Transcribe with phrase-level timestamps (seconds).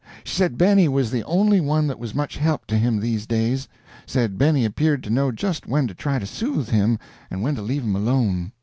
[0.23, 3.67] She said Benny was the only one that was much help to him these days.
[4.07, 6.97] Said Benny appeared to know just when to try to soothe him
[7.29, 8.51] and when to leave him alone.